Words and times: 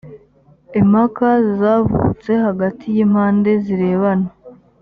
impaka 0.79 1.29
zavutse 1.57 2.31
hagati 2.45 2.85
y 2.95 2.99
impande 3.05 3.51
zirebana 3.63 4.29